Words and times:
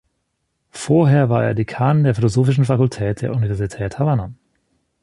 Vorher 0.71 1.29
war 1.29 1.43
er 1.45 1.53
Dekan 1.53 2.03
der 2.03 2.15
philosophischen 2.15 2.65
Fakultät 2.65 3.21
der 3.21 3.33
Universität 3.35 3.99
Havanna. 3.99 4.33